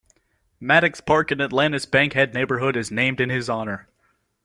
[0.59, 3.87] Maddox Park in Atlanta's Bankhead neighborhood is named in his honor.